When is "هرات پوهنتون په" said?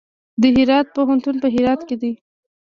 0.55-1.47